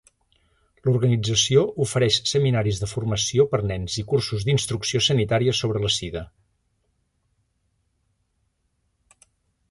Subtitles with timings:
[0.85, 6.23] L'organització ofereix seminaris de formació per nens i cursos d'instrucció sanitària sobre la Sida.